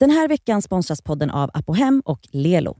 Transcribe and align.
Den 0.00 0.10
här 0.10 0.28
veckan 0.28 0.62
sponsras 0.62 1.02
podden 1.02 1.30
av 1.30 1.50
Apohem 1.54 2.02
och 2.04 2.20
Lelo. 2.32 2.76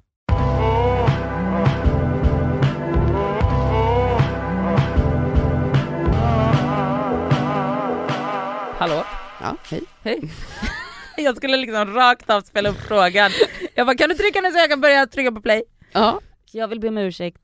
Hallå? 8.78 9.04
Ja, 9.40 9.56
hej. 9.70 9.82
Hej. 10.02 10.30
Jag 11.16 11.36
skulle 11.36 11.56
liksom 11.56 11.94
rakt 11.94 12.30
av 12.30 12.40
spela 12.40 12.68
upp 12.68 12.76
frågan. 12.76 13.30
Jag 13.74 13.86
bara, 13.86 13.96
kan 13.96 14.08
du 14.08 14.14
trycka 14.14 14.40
nu 14.40 14.50
så 14.50 14.58
jag 14.58 14.70
kan 14.70 14.80
börja 14.80 15.06
trycka 15.06 15.32
på 15.32 15.40
play? 15.40 15.62
Ja. 15.92 16.20
Jag 16.52 16.68
vill 16.68 16.80
be 16.80 16.88
om 16.88 16.98
ursäkt 16.98 17.42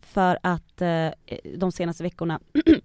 för 0.00 0.38
att 0.42 0.82
eh, 0.82 1.08
de 1.56 1.72
senaste 1.72 2.02
veckorna 2.02 2.40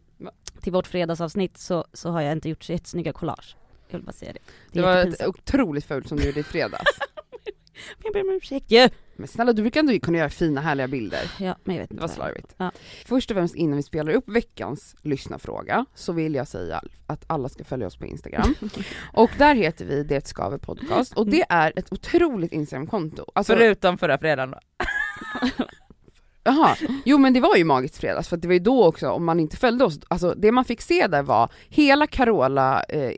till 0.61 0.73
vårt 0.73 0.87
fredagsavsnitt 0.87 1.57
så, 1.57 1.85
så 1.93 2.09
har 2.09 2.21
jag 2.21 2.31
inte 2.31 2.49
gjort 2.49 2.63
så 2.63 2.71
jättesnygga 2.71 3.13
collage. 3.13 3.55
Jag 3.91 3.99
vill 3.99 4.05
bara 4.05 4.11
säga 4.13 4.33
det. 4.33 4.39
Det, 4.71 4.79
är 4.79 4.83
var 4.83 4.97
ett 4.97 5.27
otroligt 5.27 5.85
fult 5.85 6.07
som 6.07 6.17
du 6.17 6.25
gjorde 6.25 6.39
i 6.39 6.43
fredags. 6.43 6.83
Jag 8.03 8.13
ber 8.13 8.21
om 8.21 8.29
ursäkt 8.29 8.71
ju! 8.71 8.89
Men 9.15 9.27
snälla 9.27 9.53
du 9.53 9.61
brukar 9.61 9.79
ändå 9.79 9.99
kunna 9.99 10.17
göra 10.17 10.29
fina 10.29 10.61
härliga 10.61 10.87
bilder. 10.87 11.31
Ja, 11.39 11.55
men 11.63 11.75
jag 11.75 11.81
vet 11.81 11.89
Det 11.89 11.93
inte. 11.93 12.01
var 12.01 12.07
vad- 12.07 12.15
slarvigt. 12.15 12.55
Ja. 12.57 12.71
Först 13.05 13.31
och 13.31 13.35
främst 13.35 13.55
innan 13.55 13.77
vi 13.77 13.83
spelar 13.83 14.11
upp 14.13 14.29
veckans 14.29 14.95
lyssnarfråga 15.01 15.85
så 15.95 16.13
vill 16.13 16.35
jag 16.35 16.47
säga 16.47 16.81
att 17.07 17.23
alla 17.27 17.49
ska 17.49 17.63
följa 17.63 17.87
oss 17.87 17.97
på 17.97 18.05
Instagram. 18.05 18.55
och 19.13 19.29
där 19.37 19.55
heter 19.55 19.85
vi 19.85 20.03
Det 20.03 20.27
Skaver 20.27 20.57
Podcast 20.57 21.13
och 21.17 21.27
det 21.29 21.45
är 21.49 21.73
ett 21.75 21.93
otroligt 21.93 22.51
Instagramkonto. 22.51 23.25
Alltså, 23.35 23.53
Förutom 23.53 23.97
förra 23.97 24.17
fredagen 24.17 24.51
då. 24.51 24.59
Jaha, 26.43 26.75
jo 27.05 27.17
men 27.17 27.33
det 27.33 27.39
var 27.39 27.55
ju 27.55 27.63
Magiskt 27.63 27.97
Fredags 27.97 28.27
för 28.29 28.37
det 28.37 28.47
var 28.47 28.53
ju 28.53 28.59
då 28.59 28.85
också, 28.85 29.09
om 29.09 29.25
man 29.25 29.39
inte 29.39 29.57
följde 29.57 29.85
oss, 29.85 29.99
alltså 30.07 30.33
det 30.37 30.51
man 30.51 30.65
fick 30.65 30.81
se 30.81 31.07
där 31.07 31.23
var 31.23 31.49
hela 31.69 32.07
Carola 32.07 32.83
eh, 32.89 33.11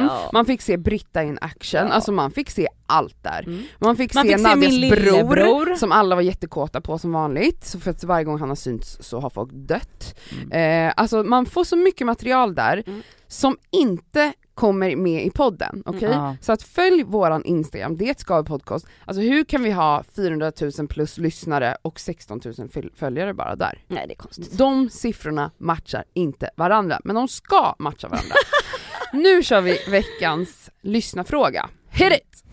Ja. 0.00 0.30
man 0.32 0.46
fick 0.46 0.62
se 0.62 0.76
Britta 0.76 1.22
in 1.22 1.38
action, 1.40 1.86
Ja. 1.86 1.92
alltså 1.92 2.12
man 2.12 2.30
fick 2.30 2.50
se 2.50 2.68
allt 2.86 3.22
där. 3.22 3.42
Mm. 3.46 3.62
Man 3.78 3.96
fick 3.96 4.14
Man 4.14 4.24
se 4.24 4.28
fick 4.28 4.38
se 4.38 4.42
Nadias 4.54 4.72
min 4.72 4.90
bror, 4.90 5.00
lillebror. 5.00 5.74
som 5.74 5.92
alla 5.92 6.14
var 6.14 6.22
jättekåta 6.22 6.80
på 6.80 6.98
som 6.98 7.12
vanligt, 7.12 7.64
så 7.66 7.80
för 7.80 7.90
att 7.90 8.04
varje 8.04 8.24
gång 8.24 8.38
han 8.38 8.48
har 8.48 8.56
synts 8.56 8.98
så 9.00 9.20
har 9.20 9.30
folk 9.30 9.50
dött. 9.52 10.18
Eh, 10.50 10.92
alltså 10.96 11.22
man 11.24 11.46
får 11.46 11.64
så 11.64 11.76
mycket 11.76 12.06
material 12.06 12.54
där 12.54 12.82
Mm. 12.86 13.02
som 13.28 13.56
inte 13.70 14.32
kommer 14.58 14.96
med 14.96 15.24
i 15.26 15.30
podden, 15.30 15.82
okej? 15.86 16.08
Ja. 16.12 16.36
Så 16.40 16.52
att 16.52 16.62
följ 16.62 17.02
våran 17.02 17.44
Instagram, 17.44 17.96
det 17.96 18.20
ska 18.20 18.42
podcast. 18.42 18.86
Alltså 19.04 19.22
hur 19.22 19.44
kan 19.44 19.62
vi 19.62 19.70
ha 19.70 20.04
400 20.16 20.52
000 20.78 20.88
plus 20.88 21.18
lyssnare 21.18 21.76
och 21.82 22.00
16 22.00 22.40
000 22.58 22.68
föl- 22.68 22.90
följare 22.96 23.34
bara 23.34 23.56
där? 23.56 23.78
Nej 23.88 24.04
det 24.06 24.12
är 24.12 24.16
konstigt. 24.16 24.58
De 24.58 24.90
siffrorna 24.90 25.50
matchar 25.58 26.04
inte 26.14 26.50
varandra, 26.56 27.00
men 27.04 27.14
de 27.16 27.28
ska 27.28 27.74
matcha 27.78 28.08
varandra. 28.08 28.34
nu 29.12 29.42
kör 29.42 29.60
vi 29.60 29.78
veckans 29.88 30.70
lyssnarfråga. 30.82 31.68
Hit 31.90 32.12
it! 32.12 32.44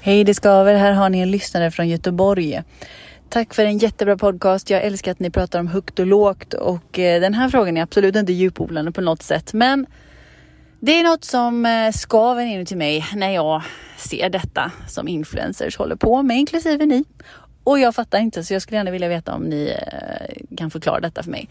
Hej 0.00 0.24
det 0.24 0.34
skaver, 0.34 0.74
här 0.74 0.92
har 0.92 1.10
ni 1.10 1.18
en 1.20 1.30
lyssnare 1.30 1.70
från 1.70 1.88
Göteborg. 1.88 2.62
Tack 3.28 3.54
för 3.54 3.64
en 3.64 3.78
jättebra 3.78 4.16
podcast. 4.16 4.70
Jag 4.70 4.82
älskar 4.82 5.12
att 5.12 5.20
ni 5.20 5.30
pratar 5.30 5.60
om 5.60 5.66
högt 5.66 5.98
och 5.98 6.06
lågt 6.06 6.54
och 6.54 6.98
eh, 6.98 7.20
den 7.20 7.34
här 7.34 7.48
frågan 7.48 7.76
är 7.76 7.82
absolut 7.82 8.16
inte 8.16 8.32
djupodlande 8.32 8.92
på 8.92 9.00
något 9.00 9.22
sätt. 9.22 9.52
Men 9.52 9.86
det 10.80 11.00
är 11.00 11.04
något 11.04 11.24
som 11.24 11.66
eh, 11.66 11.92
skaver 11.92 12.44
inuti 12.44 12.76
mig 12.76 13.06
när 13.14 13.30
jag 13.30 13.62
ser 13.96 14.30
detta 14.30 14.72
som 14.88 15.08
influencers 15.08 15.76
håller 15.76 15.96
på 15.96 16.22
med, 16.22 16.36
inklusive 16.36 16.86
ni. 16.86 17.04
Och 17.64 17.78
jag 17.78 17.94
fattar 17.94 18.18
inte 18.18 18.44
så 18.44 18.54
jag 18.54 18.62
skulle 18.62 18.76
gärna 18.76 18.90
vilja 18.90 19.08
veta 19.08 19.34
om 19.34 19.42
ni 19.42 19.74
eh, 19.78 20.56
kan 20.56 20.70
förklara 20.70 21.00
detta 21.00 21.22
för 21.22 21.30
mig. 21.30 21.48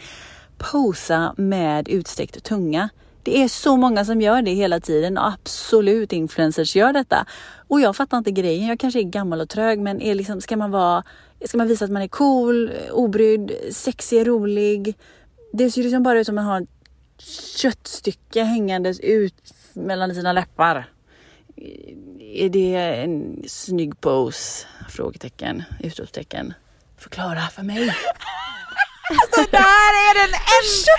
Posa 0.58 1.34
med 1.38 1.90
utsträckt 1.90 2.44
tunga. 2.44 2.90
Det 3.24 3.44
är 3.44 3.48
så 3.48 3.78
många 3.78 4.06
som 4.06 4.22
gör 4.22 4.42
det 4.42 4.52
hela 4.52 4.80
tiden 4.80 5.18
och 5.18 5.28
absolut 5.28 6.14
influencers 6.14 6.76
gör 6.76 6.94
detta. 6.94 7.26
Och 7.68 7.82
jag 7.82 7.96
fattar 7.96 8.18
inte 8.18 8.32
grejen. 8.32 8.68
Jag 8.68 8.80
kanske 8.80 9.00
är 9.00 9.04
gammal 9.04 9.42
och 9.42 9.50
trög 9.50 9.80
men 9.80 10.02
är 10.02 10.16
liksom, 10.16 10.42
ska 10.42 10.58
man 10.58 10.72
vara, 10.72 11.04
ska 11.46 11.58
man 11.58 11.68
visa 11.68 11.86
att 11.86 11.92
man 11.92 12.02
är 12.02 12.08
cool, 12.08 12.72
obrydd, 12.92 13.52
sexig, 13.72 14.28
rolig? 14.28 14.96
Det 15.54 15.72
ser 15.72 15.84
liksom 15.84 16.04
bara 16.04 16.20
ut 16.20 16.26
som 16.26 16.38
att 16.38 16.44
man 16.44 16.54
har 16.54 16.68
köttstycke 17.58 18.44
hängandes 18.44 19.00
ut 19.00 19.54
mellan 19.74 20.16
sina 20.16 20.34
läppar. 20.34 20.90
Är 22.20 22.50
det 22.50 22.76
en 22.76 23.44
snygg 23.48 24.02
pose? 24.02 24.68
Frågetecken, 24.90 25.64
utropstecken. 25.80 26.54
Förklara 26.98 27.42
för 27.42 27.64
mig. 27.64 27.96
Det 29.52 29.58
här 29.58 29.94
är 30.10 30.14
den 30.14 30.34
enda... 30.58 30.94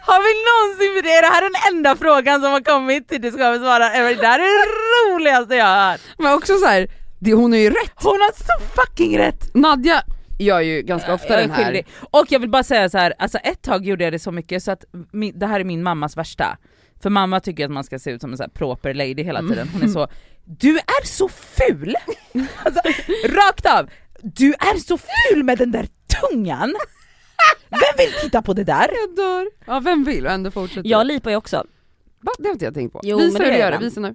Har 0.00 0.20
vi 0.22 0.32
någonsin... 0.48 1.02
Det 1.04 1.12
är 1.12 1.22
det 1.22 1.28
här 1.28 1.42
den 1.42 1.76
enda 1.76 1.96
frågan 1.96 2.40
som 2.40 2.52
har 2.52 2.60
kommit 2.60 3.08
till 3.08 3.22
Det 3.22 3.32
ska 3.32 3.50
vi 3.50 3.58
svara. 3.58 3.78
Det 3.78 4.26
här 4.26 4.38
är 4.38 4.58
det 4.58 5.14
roligaste 5.14 5.54
jag 5.54 5.66
har 5.66 5.90
hört. 5.90 6.00
Men 6.18 6.32
också 6.32 6.58
så 6.58 6.66
här, 6.66 6.90
det, 7.18 7.32
hon 7.32 7.54
är 7.54 7.58
ju 7.58 7.70
rätt. 7.70 7.92
Hon 7.94 8.20
har 8.20 8.32
så 8.32 8.64
fucking 8.74 9.18
rätt! 9.18 9.54
Nadja 9.54 10.02
gör 10.38 10.60
ju 10.60 10.82
ganska 10.82 11.14
ofta 11.14 11.28
Jag 11.28 11.36
är 11.38 11.40
den 11.42 11.50
här. 11.50 11.64
skyldig. 11.64 11.86
Och 12.10 12.26
jag 12.28 12.40
vill 12.40 12.50
bara 12.50 12.62
säga 12.62 12.88
så 12.88 12.98
här, 12.98 13.14
alltså 13.18 13.38
ett 13.38 13.62
tag 13.62 13.86
gjorde 13.86 14.04
jag 14.04 14.12
det 14.12 14.18
så 14.18 14.32
mycket 14.32 14.62
så 14.62 14.70
att 14.70 14.84
min, 15.12 15.38
det 15.38 15.46
här 15.46 15.60
är 15.60 15.64
min 15.64 15.82
mammas 15.82 16.16
värsta. 16.16 16.58
För 17.02 17.10
mamma 17.10 17.40
tycker 17.40 17.64
att 17.64 17.70
man 17.70 17.84
ska 17.84 17.98
se 17.98 18.10
ut 18.10 18.20
som 18.20 18.30
en 18.30 18.36
så 18.36 18.42
här 18.42 18.50
proper 18.50 18.94
lady 18.94 19.22
hela 19.22 19.40
tiden. 19.40 19.68
Hon 19.68 19.82
är 19.82 19.88
så, 19.88 20.08
du 20.44 20.76
är 20.78 21.06
så 21.06 21.28
ful! 21.28 21.94
Alltså, 22.64 22.80
rakt 23.28 23.66
av! 23.66 23.90
Du 24.22 24.52
är 24.52 24.78
så 24.78 24.98
ful 24.98 25.44
med 25.44 25.58
den 25.58 25.72
där 25.72 25.86
tungan! 26.20 26.74
Vem 27.70 27.80
vill 27.98 28.12
titta 28.22 28.42
på 28.42 28.52
det 28.52 28.64
där? 28.64 28.88
Jag 29.06 29.16
dör. 29.16 29.46
Ja 29.66 29.80
vem 29.80 30.04
vill 30.04 30.26
och 30.26 30.32
ändå 30.32 30.50
fortsätter. 30.50 30.90
Jag 30.90 31.06
lipar 31.06 31.30
ju 31.30 31.36
också. 31.36 31.56
Va? 32.20 32.32
Det 32.38 32.44
har 32.48 32.52
inte 32.52 32.64
jag 32.64 32.74
tänkt 32.74 32.92
på. 32.92 33.00
Jo, 33.02 33.18
visa 33.18 33.32
men 33.32 33.40
det 33.40 33.44
hur 33.46 33.52
du 33.52 33.58
gör 33.58 33.70
det, 33.70 33.74
jag. 33.74 33.80
visa 33.80 34.00
nu. 34.00 34.14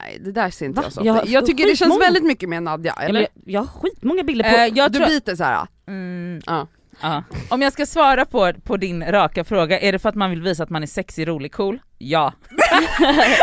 Nej 0.00 0.18
det 0.20 0.32
där 0.32 0.50
ser 0.50 0.66
inte 0.66 0.76
Va? 0.80 0.82
jag 0.86 0.92
så 0.92 1.00
ofta. 1.00 1.12
Jag 1.12 1.26
Jag, 1.26 1.46
tycker 1.46 1.66
det 1.66 1.76
känns 1.76 2.00
väldigt 2.00 2.24
mycket 2.24 2.48
med 2.48 2.62
Nadja, 2.62 2.94
Ja, 2.96 3.02
eller? 3.02 3.20
men 3.20 3.52
jag 3.52 3.60
har 3.60 3.66
skitmånga 3.66 4.22
bilder 4.22 4.50
på... 4.50 4.56
Eh, 4.56 4.66
jag 4.66 4.92
du 4.92 4.98
tror, 4.98 5.08
biter 5.08 5.36
såhär. 5.36 5.66
mm, 5.88 6.40
Ja. 6.46 6.66
ja. 7.02 7.22
Om 7.50 7.62
jag 7.62 7.72
ska 7.72 7.86
svara 7.86 8.24
på, 8.24 8.52
på 8.64 8.76
din 8.76 9.04
raka 9.04 9.44
fråga, 9.44 9.80
är 9.80 9.92
det 9.92 9.98
för 9.98 10.08
att 10.08 10.14
man 10.14 10.30
vill 10.30 10.42
visa 10.42 10.62
att 10.62 10.70
man 10.70 10.82
är 10.82 10.86
sexig, 10.86 11.28
rolig, 11.28 11.52
cool? 11.52 11.78
Ja. 11.98 12.32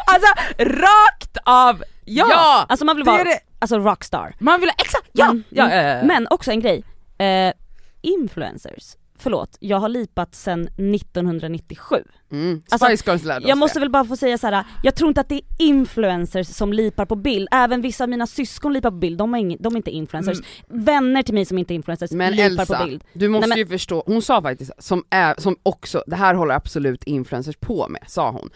alltså 0.06 0.34
rakt 0.59 1.38
av 1.46 1.84
ja! 2.06 2.66
Alltså 2.69 2.85
man 2.85 2.96
vill 2.96 3.06
vara, 3.06 3.24
det. 3.24 3.40
alltså 3.59 3.78
rockstar. 3.80 4.35
Man 4.40 4.59
vill 4.62 4.69
exakt, 4.69 5.09
ja! 5.12 5.25
Mm, 5.25 5.44
ja, 5.50 5.69
mm. 5.69 5.85
ja, 5.85 5.97
ja. 5.97 6.03
Men 6.06 6.28
också 6.30 6.51
en 6.51 6.59
grej. 6.59 6.84
Eh, 7.18 7.53
influencers. 8.01 8.96
Förlåt, 9.23 9.57
jag 9.59 9.77
har 9.77 9.89
lipat 9.89 10.35
sedan 10.35 10.61
1997. 10.61 11.95
Mm. 12.31 12.61
Alltså, 12.69 12.87
Spice 12.87 13.03
Girls 13.11 13.23
lärde 13.23 13.45
oss 13.45 13.49
Jag 13.49 13.57
måste 13.57 13.79
det. 13.79 13.83
väl 13.83 13.89
bara 13.89 14.05
få 14.05 14.15
säga 14.15 14.37
så 14.37 14.47
här. 14.47 14.65
jag 14.83 14.95
tror 14.95 15.07
inte 15.07 15.21
att 15.21 15.29
det 15.29 15.35
är 15.35 15.41
influencers 15.59 16.47
som 16.47 16.73
lipar 16.73 17.05
på 17.05 17.15
bild, 17.15 17.47
även 17.51 17.81
vissa 17.81 18.03
av 18.03 18.09
mina 18.09 18.27
syskon 18.27 18.73
lipar 18.73 18.91
på 18.91 18.97
bild, 18.97 19.17
de 19.17 19.33
är, 19.33 19.39
ing, 19.39 19.57
de 19.59 19.73
är 19.73 19.77
inte 19.77 19.91
influencers. 19.91 20.37
Vänner 20.67 21.23
till 21.23 21.33
mig 21.33 21.45
som 21.45 21.57
inte 21.57 21.73
är 21.73 21.75
influencers 21.75 22.11
Men 22.11 22.31
lipar 22.35 22.45
Elsa, 22.61 22.77
på 22.79 22.85
bild. 22.85 23.03
du 23.13 23.29
måste 23.29 23.47
Nej, 23.47 23.49
men- 23.49 23.57
ju 23.57 23.67
förstå, 23.67 24.03
hon 24.05 24.21
sa 24.21 24.41
faktiskt, 24.41 24.71
som, 24.77 25.03
är, 25.09 25.35
som 25.38 25.55
också, 25.63 26.03
det 26.07 26.15
här 26.15 26.33
håller 26.33 26.55
absolut 26.55 27.03
influencers 27.03 27.55
på 27.59 27.88
med, 27.89 28.01
sa 28.07 28.31
hon. 28.31 28.49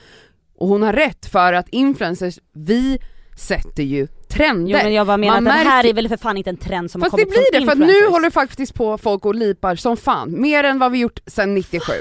Och 0.58 0.68
hon 0.68 0.82
har 0.82 0.94
rätt 0.94 1.26
för 1.26 1.54
att 1.54 1.70
influencers, 1.70 2.40
vi 2.54 3.00
sätter 3.36 3.84
ju 3.84 4.08
trender. 4.28 4.72
Jo 4.72 4.78
men 4.84 4.94
jag 4.94 5.08
bara 5.08 5.18
menar 5.18 5.34
Man 5.42 5.48
att 5.48 5.54
den 5.58 5.68
här 5.68 5.76
märker- 5.76 5.90
är 5.90 5.94
väl 5.94 6.10
för 6.10 6.18
fan 6.18 6.38
inte 6.38 6.50
en 6.50 6.58
trend 6.58 6.92
som 6.92 7.02
Fast 7.02 7.12
har 7.12 7.18
det 7.20 7.24
kommit 7.26 7.52
blir 7.52 7.60
från 7.68 7.80
det, 7.80 7.86
för 7.86 7.94
nu 7.94 8.08
håller 8.12 8.30
faktiskt 8.30 8.74
på 8.74 8.98
folk 8.98 9.26
och 9.26 9.36
lipar 9.36 9.76
som 9.76 9.98
fan, 9.98 10.42
mer 10.42 10.64
än 10.64 10.80
vad 10.80 10.92
vi 10.92 10.98
gjort 11.00 11.20
sedan 11.28 11.54
97. 11.54 11.94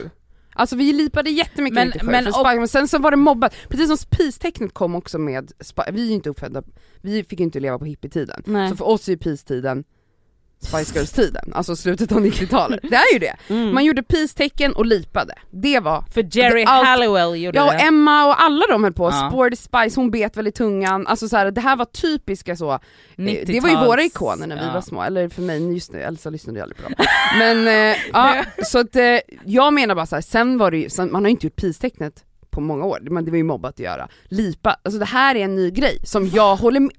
Alltså 0.56 0.76
vi 0.76 0.92
lipade 0.92 1.30
jättemycket 1.30 1.74
Men- 1.74 1.86
97 1.88 2.06
men 2.10 2.24
för 2.32 2.56
men 2.58 2.68
sen 2.68 2.88
så 2.88 2.98
var 2.98 3.10
det 3.10 3.16
mobbat, 3.16 3.54
precis 3.68 3.86
som 3.86 3.96
peace-tecknet 4.10 4.72
kom 4.74 4.94
också 4.94 5.18
med, 5.18 5.52
vi 5.92 6.02
är 6.02 6.06
ju 6.06 6.12
inte 6.12 6.30
uppfödda, 6.30 6.62
vi 7.02 7.24
fick 7.24 7.38
ju 7.40 7.44
inte 7.44 7.60
leva 7.60 7.78
på 7.78 7.84
hippietiden. 7.84 8.42
Så 8.70 8.76
för 8.76 8.84
oss 8.88 9.08
är 9.08 9.12
ju 9.12 9.18
peace-tiden 9.18 9.84
Spice 10.64 10.94
Girls-tiden, 10.98 11.52
alltså 11.54 11.76
slutet 11.76 12.12
av 12.12 12.20
90-talet. 12.20 12.80
Det 12.90 12.96
är 12.96 13.12
ju 13.12 13.18
det. 13.18 13.36
Mm. 13.48 13.74
Man 13.74 13.84
gjorde 13.84 14.02
peace-tecken 14.02 14.72
och 14.72 14.86
lipade. 14.86 15.34
Det 15.50 15.80
var 15.80 16.04
För 16.14 16.28
Jerry 16.38 16.64
Det- 16.64 16.70
allt- 16.70 16.86
Halliwell 16.86 17.36
gjorde 17.42 17.58
Ja 17.58 17.64
och 17.66 17.72
det. 17.72 17.78
Emma 17.78 18.26
och 18.26 18.42
alla 18.42 18.66
de 18.70 18.84
höll 18.84 18.92
på, 18.92 19.04
Ja. 19.10 19.28
Sporty 19.30 19.56
Spice, 19.56 20.00
hon 20.00 20.10
bet 20.10 20.36
väl 20.36 20.46
i 20.46 20.52
tungan, 20.52 21.06
alltså 21.06 21.28
så 21.28 21.36
här, 21.36 21.50
det 21.50 21.60
här 21.60 21.76
var 21.76 21.84
typiska 21.84 22.56
så, 22.56 22.72
eh, 22.72 22.78
det 23.16 23.22
var 23.24 23.68
ju 23.68 23.76
90-tals- 23.76 23.86
våra 23.86 24.02
ikoner 24.02 24.46
när 24.46 24.56
vi 24.56 24.66
ja. 24.66 24.72
var 24.72 24.80
små, 24.80 25.02
eller 25.02 25.28
för 25.28 25.42
mig, 25.42 25.72
just 25.74 25.92
nu, 25.92 26.00
Elsa 26.02 26.30
lyssnade 26.30 26.58
ju 26.58 26.62
aldrig 26.62 26.76
på 26.76 26.82
dem. 26.82 26.94
Men 27.38 27.66
eh, 27.68 27.96
ja, 28.12 28.44
så 28.64 28.78
att 28.78 28.96
eh, 28.96 29.18
jag 29.44 29.72
menar 29.74 29.94
bara 29.94 30.06
så 30.06 30.16
här, 30.16 30.22
sen 30.22 30.58
var 30.58 30.70
det 30.70 30.76
ju, 30.78 30.90
sen, 30.90 31.12
man 31.12 31.22
har 31.24 31.28
ju 31.28 31.30
inte 31.30 31.46
gjort 31.46 31.56
peace-tecknet 31.56 32.24
på 32.50 32.60
många 32.60 32.84
år, 32.84 32.98
men 33.10 33.24
det 33.24 33.30
var 33.30 33.38
ju 33.38 33.44
mobbat 33.44 33.74
att 33.74 33.80
göra. 33.80 34.08
Lipa, 34.24 34.76
alltså 34.82 34.98
det 34.98 35.04
här 35.04 35.34
är 35.34 35.44
en 35.44 35.54
ny 35.56 35.70
grej 35.70 35.98
som 36.04 36.26
jag 36.28 36.56
håller 36.56 36.80
med, 36.80 36.90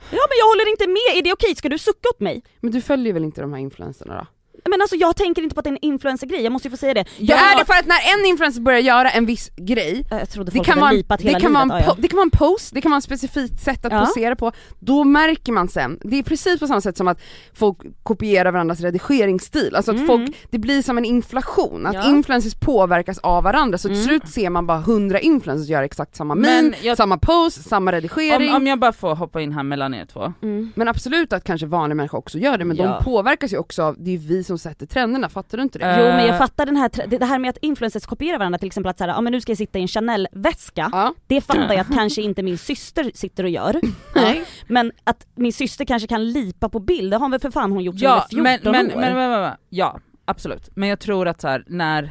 Ja 0.00 0.24
men 0.28 0.38
jag 0.38 0.46
håller 0.46 0.70
inte 0.70 0.86
med, 0.86 1.18
är 1.18 1.22
det 1.22 1.32
okej? 1.32 1.56
Ska 1.56 1.68
du 1.68 1.78
sucka 1.78 2.08
åt 2.08 2.20
mig? 2.20 2.42
men 2.60 2.70
du 2.72 2.80
följer 2.80 3.12
väl 3.12 3.24
inte 3.24 3.40
de 3.40 3.52
här 3.52 3.60
influencerna 3.60 4.14
då? 4.14 4.26
Men 4.64 4.80
alltså 4.82 4.96
jag 4.96 5.16
tänker 5.16 5.42
inte 5.42 5.54
på 5.54 5.60
att 5.60 5.64
det 5.64 5.70
är 5.70 5.72
en 5.72 5.78
influencer-grej, 5.84 6.42
jag 6.42 6.52
måste 6.52 6.68
ju 6.68 6.70
få 6.70 6.76
säga 6.76 6.94
det. 6.94 7.02
Det 7.02 7.08
Jag, 7.18 7.38
är 7.38 7.58
det 7.58 7.64
för 7.64 7.74
att 7.74 7.86
när 7.86 8.18
en 8.20 8.26
influencer 8.26 8.60
börjar 8.60 8.78
göra 8.80 9.10
en 9.10 9.26
viss 9.26 9.50
grej 9.56 10.04
det 10.52 10.64
kan, 10.64 10.80
vara, 10.80 10.90
lipat 10.92 11.18
det, 11.20 11.24
hela 11.28 11.40
kan 11.40 11.52
vara 11.52 11.62
en 11.62 11.68
det 11.98 12.08
kan 12.08 12.16
vara 12.16 12.22
en 12.24 12.30
post, 12.30 12.74
det 12.74 12.80
kan 12.80 12.90
vara 12.90 12.96
en 12.96 13.02
specifikt 13.02 13.60
sätt 13.60 13.84
att 13.84 13.92
Ja. 13.92 14.00
posera 14.06 14.36
på, 14.36 14.52
då 14.78 15.04
märker 15.04 15.52
man 15.52 15.68
sen, 15.68 15.98
det 16.04 16.16
är 16.18 16.22
precis 16.22 16.60
på 16.60 16.66
samma 16.66 16.80
sätt 16.80 16.96
som 16.96 17.08
att 17.08 17.20
folk 17.54 17.78
kopierar 18.02 18.52
varandras 18.52 18.80
redigeringsstil, 18.80 19.74
alltså 19.76 19.90
att 19.90 19.96
Mm. 19.96 20.06
folk, 20.06 20.36
det 20.50 20.58
blir 20.58 20.82
som 20.82 20.98
en 20.98 21.04
inflation, 21.04 21.86
att 21.86 21.94
Ja. 21.94 22.06
influencers 22.10 22.54
påverkas 22.54 23.18
av 23.18 23.44
varandra 23.44 23.78
så 23.78 23.88
till 23.88 23.96
Mm. 23.96 24.06
slut 24.08 24.28
ser 24.28 24.50
man 24.50 24.66
bara 24.66 24.78
hundra 24.78 25.20
influencers 25.20 25.68
göra 25.68 25.84
exakt 25.84 26.16
samma 26.16 26.34
min, 26.34 26.74
jag- 26.82 26.96
samma 26.96 27.18
post, 27.18 27.68
samma 27.68 27.92
redigering. 27.92 28.50
Om, 28.50 28.56
om 28.56 28.66
jag 28.66 28.78
bara 28.78 28.92
får 28.92 29.14
hoppa 29.14 29.40
in 29.40 29.52
här 29.52 29.62
mellan 29.62 29.94
er 29.94 30.04
två. 30.12 30.32
Mm. 30.42 30.72
Men 30.76 30.88
absolut 30.88 31.32
att 31.32 31.44
kanske 31.44 31.66
vanliga 31.66 31.94
människor 31.94 32.18
också 32.18 32.38
gör 32.38 32.58
det, 32.58 32.64
men 32.64 32.76
Ja. 32.76 32.84
de 32.98 33.04
påverkas 33.04 33.52
ju 33.52 33.58
också 33.58 33.82
av, 33.82 33.96
det 33.98 34.10
är 34.10 34.12
ju 34.12 34.18
vi 34.18 34.44
som 34.48 34.58
sätter 34.58 34.86
trenderna, 34.86 35.28
fattar 35.28 35.58
du 35.58 35.62
inte 35.62 35.78
det? 35.78 35.84
Eh, 35.84 35.98
Jo 35.98 36.04
men 36.04 36.26
jag 36.26 36.38
fattar 36.38 36.66
den 36.66 36.76
här, 36.76 37.06
det 37.18 37.24
här 37.24 37.38
med 37.38 37.50
att 37.50 37.56
influencers 37.62 38.06
kopierar 38.06 38.38
varandra 38.38 38.58
till 38.58 38.66
exempel 38.66 38.90
att 38.90 38.98
såhär, 38.98 39.10
ja 39.10 39.20
men 39.20 39.32
nu 39.32 39.40
ska 39.40 39.50
jag 39.50 39.58
sitta 39.58 39.78
i 39.78 39.82
en 39.82 39.88
Chanel-väska, 39.88 40.88
Ja. 40.92 41.14
det 41.26 41.40
fattar 41.40 41.68
jag 41.68 41.78
att 41.80 41.94
kanske 41.94 42.22
inte 42.22 42.42
min 42.42 42.58
syster 42.58 43.10
sitter 43.14 43.44
och 43.44 43.50
gör. 43.50 43.80
Nej. 44.14 44.44
Men 44.68 44.92
att 45.04 45.26
min 45.34 45.52
syster 45.52 45.84
kanske 45.84 46.08
kan 46.08 46.32
lipa 46.32 46.68
på 46.68 46.80
bild, 46.80 47.10
det 47.12 47.16
har 47.16 47.28
väl 47.28 47.40
för 47.40 47.50
fan 47.50 47.72
hon 47.72 47.82
gjort 47.84 47.94
Ja 47.98 48.16
är 48.16 48.28
14 48.28 48.42
men, 48.42 48.60
år. 48.68 48.72
men, 48.72 48.86
men, 49.00 49.14
men, 49.30 49.40
men, 49.40 49.52
ja 49.68 49.98
absolut. 50.24 50.70
Men 50.74 50.88
jag 50.88 51.00
tror 51.00 51.28
att 51.28 51.40
så 51.40 51.48
här, 51.48 51.64
när, 51.66 52.10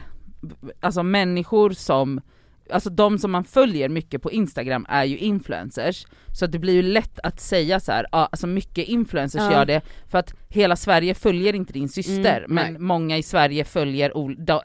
alltså 0.80 1.04
människor 1.04 1.70
som, 1.70 2.22
alltså 2.72 2.90
de 2.90 3.20
som 3.20 3.32
man 3.32 3.44
följer 3.44 3.90
mycket 3.90 4.22
på 4.22 4.32
instagram 4.32 4.86
är 4.90 5.04
ju 5.04 5.18
influencers, 5.18 6.06
så 6.34 6.48
det 6.48 6.60
blir 6.60 6.74
ju 6.74 6.82
lätt 6.82 7.20
att 7.24 7.40
säga 7.40 7.80
så 7.80 7.92
här, 7.92 8.06
ja 8.12 8.18
alltså 8.32 8.48
mycket 8.48 8.88
influencers 8.88 9.42
Ja. 9.42 9.52
gör 9.52 9.66
det, 9.66 9.82
för 10.08 10.18
att 10.18 10.34
hela 10.50 10.76
Sverige 10.76 11.14
följer 11.14 11.54
inte 11.56 11.74
din 11.74 11.90
syster, 11.90 12.38
Mm, 12.38 12.56
men 12.56 12.74
nej. 12.74 12.82
många 12.82 13.18
i 13.18 13.24
Sverige 13.24 13.66
följer 13.66 14.12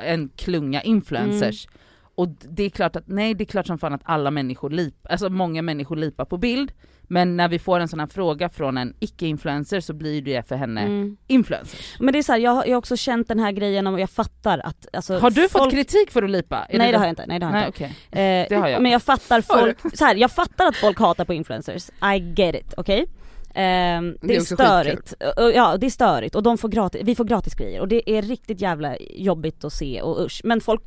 en 0.03 0.29
klunga 0.37 0.83
influencers. 0.83 1.67
Mm. 1.67 1.79
Och 2.15 2.29
det 2.29 2.63
är 2.63 2.71
klart 2.71 2.97
att, 2.97 3.09
nej 3.09 3.35
det 3.35 3.45
är 3.45 3.47
klart 3.47 3.67
som 3.67 3.79
fan 3.79 3.93
att 3.93 4.03
alla 4.05 4.31
människor 4.31 4.71
lip, 4.71 4.95
alltså 5.11 5.29
många 5.31 5.63
människor 5.63 5.97
lipar 5.97 6.25
på 6.25 6.39
bild, 6.39 6.73
men 7.13 7.37
när 7.37 7.49
vi 7.49 7.59
får 7.59 7.81
en 7.81 7.89
sån 7.89 8.01
här 8.01 8.07
fråga 8.07 8.49
från 8.49 8.79
en 8.79 8.95
icke-influencer 9.01 9.81
så 9.81 9.93
blir 9.93 10.23
det 10.23 10.49
för 10.49 10.57
henne 10.57 10.81
Mm. 10.81 11.17
influencers. 11.27 11.97
Men 12.01 12.13
det 12.13 12.19
är 12.19 12.23
så 12.23 12.33
här, 12.33 12.39
jag, 12.39 12.51
har- 12.51 12.65
jag 12.65 12.73
har 12.73 12.79
också 12.79 12.97
känt 12.97 13.29
den 13.29 13.39
här 13.39 13.53
grejen 13.53 13.87
och 13.87 14.01
jag 14.01 14.11
fattar 14.11 14.59
att 14.65 14.87
alltså, 14.93 15.19
Har 15.19 15.31
du 15.31 15.49
fått 15.49 15.61
folk... 15.63 15.71
kritik 15.75 16.11
för 16.11 16.23
att 16.23 16.31
lipa? 16.31 16.67
Är 16.69 16.79
Nej 16.79 16.93
det 16.93 16.99
har 16.99 17.05
jag 17.05 17.13
inte, 17.13 17.25
nej 17.27 17.39
det 17.39 17.47
har 17.47 17.53
jag 17.53 17.61
Nej 17.61 17.67
inte. 17.67 17.77
okej. 18.11 18.43
Eh, 18.43 18.47
Det 18.49 18.57
har 18.57 18.69
jag. 18.69 18.83
Men 18.83 18.93
jag 18.93 19.03
fattar 19.03 19.41
folk, 19.41 19.79
så 19.99 20.05
här, 20.05 20.15
jag 20.15 20.31
fattar 20.31 20.67
att 20.67 20.77
folk 20.77 20.99
hatar 20.99 21.25
på 21.25 21.35
influencers, 21.35 21.91
I 22.17 22.19
get 22.37 22.55
it, 22.55 22.75
okej? 22.77 23.07
Ehm, 23.55 24.17
det, 24.21 24.27
Det 24.29 24.37
är 24.37 24.41
störigt, 24.41 25.13
Och- 25.37 25.53
ja 25.55 25.77
det 25.77 25.87
är 25.87 25.91
störigt 25.91 26.35
och 26.35 26.43
de 26.43 26.59
får 26.59 26.69
gratis, 26.69 27.01
vi 27.05 27.15
får 27.15 27.25
gratis 27.25 27.55
grejer 27.55 27.81
och 27.81 27.89
det 27.89 28.11
är 28.11 28.23
riktigt 28.23 28.61
jävla 28.61 28.97
jobbigt 29.11 29.65
att 29.65 29.73
se 29.73 30.03
och 30.03 30.25
usch. 30.27 30.41
Men 30.45 30.61
folk 30.61 30.83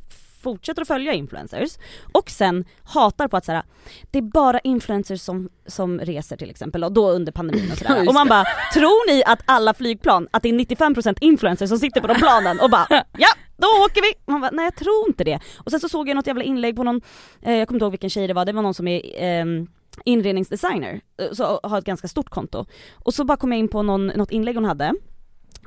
fortsätter 0.46 0.82
att 0.82 0.88
följa 0.88 1.12
influencers 1.12 1.78
och 2.12 2.30
sen 2.30 2.64
hatar 2.84 3.28
på 3.28 3.36
att 3.36 3.44
såhär, 3.44 3.62
det 4.10 4.18
är 4.18 4.22
bara 4.22 4.58
influencers 4.58 5.20
som, 5.20 5.48
som 5.66 6.00
reser 6.00 6.36
till 6.36 6.50
exempel 6.50 6.84
och 6.84 6.92
då 6.92 7.10
under 7.10 7.32
pandemin 7.32 7.72
och 7.72 7.78
sådär. 7.82 8.08
Och 8.08 8.14
man 8.14 8.28
bara, 8.28 8.44
tror 8.74 9.10
ni 9.10 9.22
att 9.26 9.40
alla 9.46 9.74
flygplan, 9.74 10.28
att 10.30 10.42
det 10.42 10.48
är 10.48 10.52
95% 10.52 11.18
influencers 11.20 11.68
som 11.68 11.78
sitter 11.78 12.00
på 12.00 12.06
de 12.06 12.14
planen 12.14 12.60
och 12.60 12.70
bara 12.70 12.86
ja, 13.18 13.28
då 13.56 13.66
åker 13.84 14.02
vi! 14.02 14.32
Man 14.32 14.40
bara, 14.40 14.50
nej 14.50 14.64
jag 14.64 14.76
tror 14.76 15.08
inte 15.08 15.24
det. 15.24 15.40
Och 15.56 15.70
sen 15.70 15.80
så 15.80 15.88
såg 15.88 16.08
jag 16.08 16.14
något 16.14 16.26
jävla 16.26 16.44
inlägg 16.44 16.76
på 16.76 16.82
någon, 16.82 17.00
eh, 17.42 17.54
jag 17.54 17.68
kommer 17.68 17.76
inte 17.76 17.84
ihåg 17.84 17.92
vilken 17.92 18.10
tjej 18.10 18.26
det 18.26 18.34
var, 18.34 18.44
det 18.44 18.52
var 18.52 18.62
någon 18.62 18.74
som 18.74 18.88
är 18.88 19.02
ehm, 19.16 19.66
inredningsdesigner, 20.04 21.00
eh, 21.20 21.32
så 21.32 21.60
har 21.62 21.78
ett 21.78 21.84
ganska 21.84 22.08
stort 22.08 22.30
konto. 22.30 22.66
Och 22.94 23.14
så 23.14 23.24
bara 23.24 23.36
kom 23.36 23.52
jag 23.52 23.58
in 23.58 23.68
på 23.68 23.82
någon, 23.82 24.06
något 24.06 24.30
inlägg 24.30 24.54
hon 24.54 24.64
hade, 24.64 24.94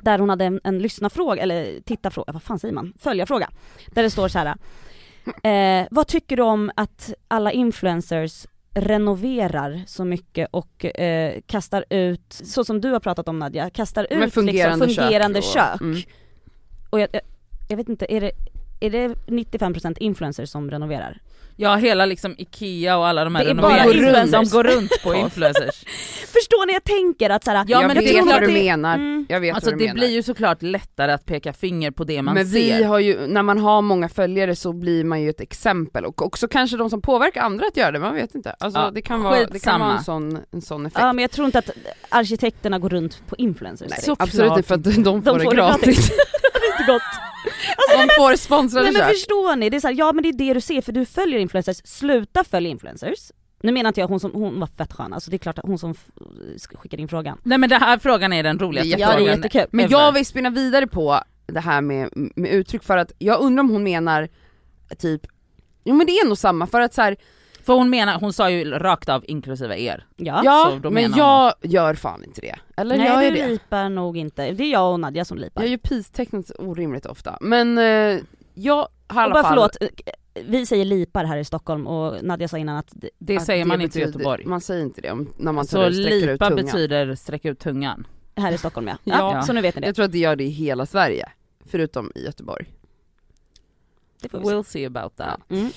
där 0.02 0.18
hon 0.18 0.28
hade 0.30 0.44
en, 0.44 0.60
en 0.64 0.78
lyssnarfråga, 0.78 1.42
eller 1.42 1.80
tittarfråga, 1.80 2.32
vad 2.32 2.42
fan 2.42 2.58
säger 2.58 2.74
man? 2.74 2.92
Följarfråga. 2.98 3.50
Där 3.86 4.02
det 4.02 4.10
står 4.10 4.28
så 4.28 4.38
här. 4.38 4.54
Eh, 5.82 5.86
vad 5.90 6.06
tycker 6.06 6.36
du 6.36 6.42
om 6.42 6.70
att 6.76 7.12
alla 7.28 7.52
influencers 7.52 8.46
renoverar 8.74 9.82
så 9.86 10.04
mycket 10.04 10.48
och 10.50 10.84
eh, 10.84 11.40
kastar 11.46 11.84
ut, 11.90 12.32
så 12.32 12.64
som 12.64 12.80
du 12.80 12.90
har 12.90 13.00
pratat 13.00 13.28
om 13.28 13.38
Nadja, 13.38 13.70
kastar 13.70 14.06
ut 14.10 14.34
fungerande 14.34 14.86
liksom, 14.86 15.04
fungerande 15.04 15.42
kök 15.42 15.52
kök. 15.54 15.74
och- 15.74 15.80
mm. 15.80 16.02
Och 16.90 17.00
jag, 17.00 17.08
jag, 17.12 17.22
jag 17.68 17.76
vet 17.76 17.88
inte, 17.88 18.14
är 18.14 18.20
det, 18.20 18.32
är 18.80 18.90
det 18.90 19.08
95% 19.26 19.96
influencers 20.00 20.48
som 20.50 20.70
renoverar? 20.70 21.18
Ja 21.56 21.76
hela 21.76 22.06
liksom 22.06 22.34
IKEA 22.38 22.96
och 22.98 23.06
alla 23.06 23.24
de 23.24 23.34
här 23.34 23.44
Det 23.44 23.50
är 23.50 23.54
bara 23.54 23.76
renoveringarna, 23.84 24.26
de 24.42 24.48
går 24.50 24.64
runt 24.64 25.02
på 25.02 25.14
influencers. 25.24 25.84
Förstår 26.32 26.66
ni 26.66 26.72
jag 26.72 26.84
tänker 26.84 27.30
att 27.30 27.44
såhär, 27.44 27.56
Ja, 27.56 27.64
jag 27.68 27.86
men 27.88 27.96
vet 28.04 28.24
vad 28.26 28.40
du 28.42 28.46
det- 28.46 28.52
menar, 28.52 28.94
Mm. 28.94 29.26
jag 29.28 29.40
vet 29.40 29.54
Alltså 29.54 29.70
vad 29.70 29.78
du 29.78 29.78
det 29.78 29.84
menar. 29.84 29.94
blir 29.94 30.08
ju 30.08 30.22
såklart 30.22 30.62
lättare 30.62 31.12
att 31.12 31.26
peka 31.26 31.52
finger 31.52 31.90
på 31.90 32.04
det 32.04 32.22
man 32.22 32.34
men 32.34 32.46
ser. 32.46 32.52
vi 32.76 32.82
har 32.84 32.98
ju, 32.98 33.26
när 33.26 33.42
man 33.42 33.58
har 33.58 33.82
många 33.82 34.08
följare 34.08 34.56
så 34.56 34.72
blir 34.72 35.04
man 35.04 35.22
ju 35.22 35.30
ett 35.30 35.40
exempel 35.40 36.04
och 36.04 36.22
också 36.26 36.48
kanske 36.48 36.76
de 36.76 36.90
som 36.90 37.02
påverkar 37.02 37.40
andra 37.42 37.66
att 37.66 37.76
göra 37.76 37.90
det, 37.92 37.98
man 37.98 38.14
vet 38.14 38.34
inte. 38.34 38.50
Alltså 38.58 38.80
Ja, 38.80 38.90
det, 38.90 39.02
kan 39.02 39.22
vara, 39.22 39.44
det 39.46 39.58
kan 39.58 39.80
vara 39.80 39.92
en 39.98 40.04
sån, 40.04 40.38
en 40.52 40.62
sån 40.62 40.86
effekt. 40.86 41.00
ja 41.02 41.12
men 41.12 41.22
jag 41.22 41.30
tror 41.30 41.46
inte 41.46 41.58
att 41.58 41.70
arkitekterna 42.08 42.78
går 42.78 42.88
runt 42.88 43.22
på 43.28 43.36
influencers 43.36 43.90
Nej, 43.90 44.16
absolut 44.18 44.50
inte 44.50 44.62
för 44.62 44.74
att 44.74 44.84
de 44.84 44.92
får, 44.94 45.02
De 45.02 45.22
får 45.22 45.38
det 45.50 45.56
gratis. 45.56 45.84
gratis. 45.86 46.08
Det 46.52 46.66
är 46.66 46.80
inte 46.80 46.92
gott. 46.92 47.02
De 47.96 48.08
får 48.16 48.36
sponsrade 48.36 48.90
Nej 48.90 49.02
men 49.02 49.10
förstår 49.10 49.56
ni, 49.56 49.70
det 49.70 49.76
är 49.76 49.80
så 49.80 49.86
här, 49.86 49.94
ja 49.94 50.12
men 50.12 50.22
det 50.22 50.28
är 50.28 50.32
det 50.32 50.54
du 50.54 50.60
ser 50.60 50.80
för 50.82 50.92
du 50.92 51.04
följer 51.04 51.38
influencers, 51.40 51.80
sluta 51.84 52.44
följa 52.44 52.70
influencers. 52.70 53.32
Nu 53.62 53.72
menar 53.72 53.88
inte 53.88 54.00
jag 54.00 54.08
hon 54.08 54.20
som, 54.20 54.32
hon 54.32 54.60
var 54.60 54.66
fett 54.66 54.92
skön, 54.92 55.12
alltså 55.12 55.30
det 55.30 55.36
är 55.36 55.38
klart 55.38 55.58
att 55.58 55.66
hon 55.66 55.78
som 55.78 55.94
skickade 56.74 57.02
in 57.02 57.08
frågan. 57.08 57.38
Nej 57.42 57.58
men 57.58 57.70
den 57.70 57.80
här 57.80 57.98
frågan 57.98 58.32
är 58.32 58.42
den 58.42 58.58
roligaste 58.58 58.90
Ja 58.90 58.96
det 58.96 59.04
är 59.04 59.16
frågan. 59.16 59.36
jättekul. 59.36 59.66
Men 59.70 59.88
jag 59.88 60.12
vill 60.12 60.26
spinna 60.26 60.50
vidare 60.50 60.86
på 60.86 61.20
det 61.46 61.60
här 61.60 61.80
med, 61.80 62.08
med 62.36 62.52
uttryck 62.52 62.82
för 62.82 62.96
att 62.96 63.12
jag 63.18 63.40
undrar 63.40 63.60
om 63.60 63.70
hon 63.70 63.82
menar 63.82 64.28
typ, 64.98 65.26
jo 65.84 65.94
men 65.94 66.06
det 66.06 66.12
är 66.12 66.26
nog 66.28 66.38
samma 66.38 66.66
för 66.66 66.80
att 66.80 66.94
så 66.94 67.02
här, 67.02 67.16
För 67.64 67.72
hon 67.72 67.90
menar, 67.90 68.20
hon 68.20 68.32
sa 68.32 68.50
ju 68.50 68.64
rakt 68.70 69.08
av 69.08 69.24
inklusive 69.28 69.80
er. 69.80 70.06
Ja. 70.16 70.40
ja 70.44 70.68
så 70.72 70.78
då 70.78 70.90
men 70.90 71.02
menar 71.10 71.18
jag 71.18 71.54
gör 71.62 71.94
fan 71.94 72.24
inte 72.24 72.40
det. 72.40 72.56
Eller 72.76 72.96
Nej 72.96 73.06
gör 73.06 73.22
jag 73.22 73.32
du 73.32 73.38
det? 73.38 73.48
lipar 73.48 73.88
nog 73.88 74.16
inte, 74.16 74.50
det 74.50 74.64
är 74.64 74.70
jag 74.72 74.92
och 74.92 75.00
Nadja 75.00 75.24
som 75.24 75.38
lipar. 75.38 75.62
Jag 75.62 75.70
gör 75.70 75.78
peace-tecknet 75.78 76.52
orimligt 76.58 77.06
ofta. 77.06 77.38
Men 77.40 77.78
eh, 77.78 78.18
jag 78.54 78.88
har 79.08 79.24
i 79.24 79.28
och 79.28 79.32
bara 79.32 79.42
fall... 79.42 79.52
förlåt, 79.52 79.76
eh, 79.80 79.88
vi 80.46 80.66
säger 80.66 80.84
lipar 80.84 81.24
här 81.24 81.36
i 81.36 81.44
Stockholm 81.44 81.86
och 81.86 82.24
Nadja 82.24 82.48
sa 82.48 82.58
innan 82.58 82.76
att 82.76 82.88
det- 82.90 83.10
Det 83.18 83.36
att 83.36 83.44
säger 83.44 83.64
det 83.64 83.68
man 83.68 83.80
inte 83.80 83.98
i 83.98 84.00
betyder- 84.02 84.18
Göteborg. 84.18 84.44
Man 84.46 84.60
säger 84.60 84.82
inte 84.82 85.00
det 85.00 85.10
om, 85.10 85.32
när 85.36 85.52
man 85.52 85.66
tar 85.66 85.70
Så 85.82 85.86
ut, 85.88 85.94
sträcker 85.94 86.16
ut 86.16 86.22
lipa 86.32 86.48
tungan. 86.48 86.64
betyder 86.64 87.14
sträcka 87.14 87.48
ut 87.48 87.58
tungan. 87.58 88.06
här 88.36 88.52
i 88.52 88.58
Stockholm 88.58 88.88
ja. 88.88 88.96
Ja. 89.04 89.34
ja. 89.34 89.42
Så 89.42 89.52
nu 89.52 89.60
vet 89.60 89.74
ni 89.74 89.80
det. 89.80 89.86
Jag 89.86 89.94
tror 89.96 90.04
att 90.04 90.12
det 90.12 90.18
gör 90.18 90.36
det 90.36 90.44
i 90.44 90.48
hela 90.48 90.86
Sverige, 90.86 91.28
förutom 91.66 92.12
i 92.14 92.24
Göteborg. 92.24 92.66
det 94.22 94.28
får 94.28 94.38
vi 94.38 94.44
se. 94.44 94.50
We'll 94.54 94.62
see 94.62 94.86
about 94.86 95.16
that. 95.16 95.40
Mm. 95.50 95.70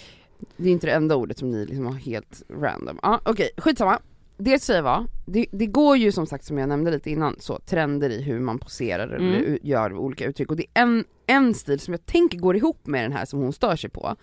Det 0.57 0.69
är 0.69 0.71
inte 0.71 0.87
det 0.87 0.93
enda 0.93 1.15
ordet 1.15 1.37
som 1.37 1.51
ni 1.51 1.65
liksom 1.65 1.85
har 1.85 1.93
helt 1.93 2.43
random. 2.49 2.99
Ja 3.01 3.19
okej, 3.25 3.49
skitsamma. 3.57 3.99
Det 4.37 4.59
säger 4.59 4.81
var, 4.81 5.07
det, 5.25 5.45
det 5.51 5.65
går 5.65 5.97
ju 5.97 6.11
som 6.11 6.27
sagt 6.27 6.45
som 6.45 6.57
jag 6.57 6.69
nämnde 6.69 6.91
lite 6.91 7.09
innan, 7.11 7.35
så 7.39 7.59
trender 7.59 8.09
i 8.09 8.21
hur 8.21 8.39
man 8.39 8.59
poserar 8.59 9.07
eller 9.07 9.37
Mm. 9.37 9.59
gör 9.61 9.93
olika 9.93 10.25
uttryck 10.25 10.49
och 10.49 10.57
det 10.57 10.65
är 10.73 10.81
en, 10.83 11.03
en 11.27 11.53
stil 11.53 11.79
som 11.79 11.93
jag 11.93 12.05
tänker 12.05 12.37
går 12.37 12.55
ihop 12.55 12.87
med 12.87 13.05
den 13.05 13.11
här 13.11 13.25
som 13.25 13.39
hon 13.39 13.53
stör 13.53 13.75
sig 13.75 13.89
på. 13.89 14.15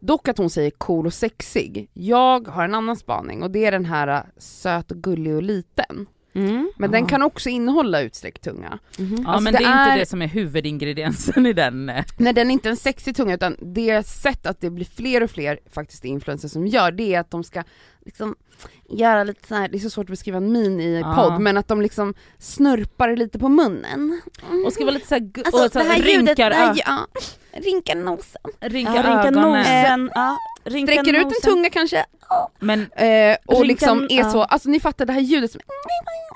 Dock 0.00 0.28
att 0.28 0.38
hon 0.38 0.50
säger 0.50 0.70
cool 0.70 1.06
och 1.06 1.14
sexig. 1.14 1.90
Jag 1.94 2.48
har 2.48 2.64
en 2.64 2.74
annan 2.74 2.96
spaning 2.96 3.42
och 3.42 3.50
det 3.50 3.64
är 3.64 3.72
den 3.72 3.84
här 3.84 4.08
äh, 4.08 4.20
söt 4.38 4.90
och 4.90 4.96
gullig 4.96 5.34
och 5.34 5.42
liten. 5.42 6.06
Mm. 6.38 6.72
Men 6.76 6.90
den 6.90 7.00
Ja. 7.00 7.06
kan 7.08 7.22
också 7.22 7.48
innehålla 7.48 8.00
utsträckt 8.00 8.44
tunga. 8.44 8.78
Ja 8.96 9.04
Alltså, 9.26 9.40
men 9.42 9.52
det 9.52 9.58
det 9.58 9.64
är 9.64 9.82
inte 9.88 9.98
det 10.00 10.06
som 10.06 10.22
är 10.22 10.26
huvudingrediensen 10.28 11.46
i 11.46 11.52
den. 11.52 11.88
eh. 11.88 12.04
Nej 12.18 12.32
den 12.32 12.48
är 12.50 12.52
inte 12.52 12.68
en 12.68 12.76
sexig 12.76 13.16
tunga 13.16 13.34
utan 13.34 13.56
det 13.74 14.06
sätt 14.06 14.46
att 14.46 14.60
det 14.60 14.70
blir 14.70 14.86
fler 14.96 15.22
och 15.22 15.30
fler 15.30 15.58
faktiskt 15.72 16.04
influencers 16.04 16.52
som 16.52 16.66
gör 16.66 16.90
det 16.92 17.14
är 17.14 17.20
att 17.20 17.30
de 17.30 17.44
ska 17.44 17.62
liksom 18.04 18.34
göra 18.90 19.24
lite 19.24 19.48
så 19.48 19.54
här, 19.54 19.68
det 19.68 19.76
är 19.76 19.80
så 19.80 19.90
svårt 19.90 20.04
att 20.04 20.10
beskriva 20.10 20.36
en 20.36 20.52
min 20.52 20.80
i 20.80 21.00
Ja. 21.00 21.14
podd 21.14 21.40
men 21.40 21.56
att 21.56 21.68
de 21.68 21.82
liksom 21.82 22.14
snurpar 22.38 23.16
lite 23.16 23.38
på 23.38 23.48
munnen. 23.48 24.20
Och 24.66 24.72
ska 24.72 24.84
vara 24.84 24.94
lite 24.94 25.06
såhär, 25.06 25.30
Alltså 25.44 25.64
och 25.64 25.72
så 25.72 25.78
det 25.78 25.84
här 25.84 25.96
ljudet, 25.96 26.28
rinkar, 26.28 26.50
det 26.50 26.56
här, 26.56 26.70
ö- 26.72 26.76
ja, 26.86 27.06
rinkar 27.52 27.94
nosen. 27.94 28.42
rinkar 28.60 28.94
Ja, 28.94 29.02
rinka 29.02 29.28
ögonen. 29.28 29.58
nosen, 29.58 30.10
ja. 30.14 30.36
Rinka 30.64 30.92
Sträcker 30.92 31.12
ut 31.12 31.16
en 31.22 31.22
nosen. 31.28 31.40
tunga 31.52 31.70
kanske. 31.70 32.04
Men 32.58 32.80
Eh, 32.80 33.36
och 33.46 33.54
Rinka- 33.54 33.64
liksom 33.64 34.06
är 34.10 34.18
ja. 34.18 34.30
så, 34.30 34.42
alltså 34.42 34.68
ni 34.68 34.80
fattar 34.80 35.06
det 35.06 35.12
här 35.12 35.20
ljudet 35.20 35.52
som 35.52 35.60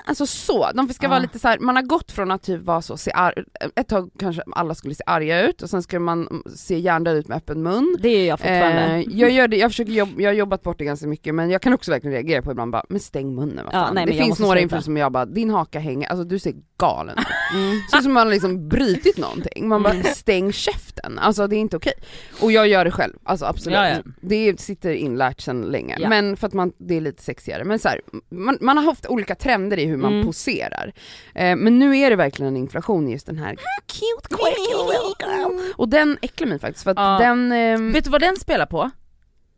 Alltså 0.05 0.25
så, 0.25 0.71
de 0.75 0.89
ska 0.89 1.07
vara 1.07 1.17
Ja. 1.17 1.21
lite 1.21 1.39
så 1.39 1.47
här, 1.47 1.59
man 1.59 1.75
har 1.75 1.83
gått 1.83 2.11
från 2.11 2.31
att 2.31 2.43
typ 2.43 2.61
vara 2.61 2.81
så, 2.81 2.97
se 2.97 3.11
ar- 3.11 3.45
ett 3.75 3.87
tag 3.87 4.09
kanske 4.19 4.41
alla 4.55 4.75
skulle 4.75 4.95
se 4.95 5.03
arga 5.05 5.41
ut 5.49 5.61
och 5.61 5.69
sen 5.69 5.83
ska 5.83 5.99
man 5.99 6.43
se 6.55 6.79
hjärndöd 6.79 7.17
ut 7.17 7.27
med 7.27 7.37
öppen 7.37 7.63
mun. 7.63 7.97
Det 7.99 8.09
är 8.09 8.27
jag 8.27 8.39
fortfarande. 8.39 8.81
Eh, 8.81 9.01
jag 9.19 9.31
gör 9.31 9.47
det, 9.47 9.57
jag 9.57 9.71
försöker 9.71 9.91
jobba, 9.91 10.21
jag 10.21 10.29
har 10.29 10.33
jobbat 10.35 10.63
bort 10.63 10.77
det 10.77 10.85
ganska 10.85 11.07
mycket 11.07 11.35
men 11.35 11.49
jag 11.49 11.61
kan 11.61 11.73
också 11.73 11.91
verkligen 11.91 12.13
reagera 12.13 12.41
på 12.41 12.51
ibland 12.51 12.71
bara, 12.71 12.85
men 12.89 12.99
stäng 12.99 13.35
munnen 13.35 13.65
vad 13.65 13.73
Ja, 13.73 13.91
nej, 13.93 14.05
Det 14.05 14.13
finns 14.13 14.39
några 14.39 14.59
influencers 14.59 14.85
som 14.85 14.97
jag 14.97 15.11
bara, 15.11 15.25
din 15.25 15.49
haka 15.49 15.79
hänger, 15.79 16.07
alltså 16.09 16.23
du 16.23 16.39
ser 16.39 16.53
galen 16.77 17.17
ut. 17.17 17.25
Mm. 17.53 17.79
Så 17.91 17.97
som 18.01 18.13
man 18.13 18.27
har 18.27 18.33
liksom 18.33 18.69
brutit 18.69 19.17
någonting, 19.17 19.67
man 19.67 19.83
bara 19.83 20.03
stäng 20.03 20.51
käften, 20.53 21.19
alltså 21.19 21.47
det 21.47 21.55
är 21.55 21.57
inte 21.59 21.77
okej. 21.77 21.93
Och 22.41 22.51
jag 22.51 22.67
gör 22.67 22.85
det 22.85 22.91
själv, 22.91 23.13
alltså 23.23 23.45
absolut. 23.45 23.75
Ja, 23.77 23.89
ja. 23.89 23.95
Det 24.21 24.59
sitter 24.59 24.93
inlärt 24.93 25.41
sedan 25.41 25.61
länge, 25.61 26.09
men 26.09 26.37
för 26.37 26.47
att 26.47 26.53
man, 26.53 26.73
det 26.77 26.97
är 26.97 27.01
lite 27.01 27.23
sexigare. 27.23 27.63
Men 27.63 27.79
så 27.79 27.87
här, 27.89 28.01
man, 28.29 28.57
man 28.61 28.77
har 28.77 28.83
haft 28.85 29.05
olika 29.07 29.35
trender 29.35 29.77
i 29.79 29.85
hur 29.85 29.92
hur 29.93 30.01
man 30.01 30.13
Mm. 30.13 30.25
poserar. 30.25 30.93
Eh, 31.35 31.55
men 31.55 31.79
nu 31.79 31.97
är 31.97 32.09
det 32.09 32.15
verkligen 32.15 32.47
en 32.55 32.57
inflation 32.57 33.07
i 33.07 33.11
just 33.11 33.25
den 33.25 33.37
här 33.37 33.55
cute 33.87 34.27
quirky 34.35 34.73
little 34.91 35.27
girl. 35.27 35.71
Och 35.75 35.89
den 35.89 36.17
äcklar 36.21 36.47
mig 36.47 36.59
faktiskt 36.59 36.83
för 36.83 36.91
att 36.91 36.97
Ja. 36.97 37.17
den... 37.27 37.51
ehm, 37.51 37.91
Vet 37.93 38.03
du 38.03 38.09
vad 38.09 38.21
den 38.21 38.35
spelar 38.37 38.65
på? 38.65 38.89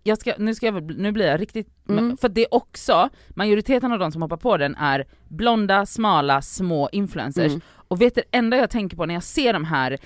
Jag 0.08 0.18
ska, 0.18 0.34
nu, 0.38 0.56
ska 0.56 0.66
jag, 0.66 0.98
nu 0.98 1.12
blir 1.12 1.26
jag 1.28 1.42
riktigt, 1.42 1.68
Mm. 1.90 2.18
för 2.18 2.30
det 2.30 2.42
är 2.42 2.54
också, 2.54 3.10
majoriteten 3.30 3.92
av 3.92 4.00
de 4.00 4.12
som 4.12 4.22
hoppar 4.22 4.38
på 4.38 4.58
den 4.58 4.76
är 4.76 5.06
blonda, 5.28 5.86
smala, 5.86 6.42
små 6.42 6.90
influencers. 6.92 7.46
Mm. 7.52 7.62
Och 7.88 8.02
vet 8.02 8.16
du, 8.16 8.22
det 8.32 8.38
enda 8.38 8.58
jag 8.58 8.70
tänker 8.70 8.98
på 8.98 9.06
när 9.06 9.14
jag 9.14 9.24
ser 9.24 9.54
de 9.54 9.66
här, 9.66 9.98